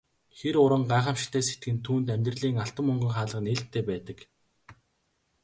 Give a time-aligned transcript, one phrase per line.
[0.37, 4.17] Хэн уран гайхамшигтай сэтгэнэ түүнд амьдралын алтан мөнгөн хаалга нээлттэй байдаг.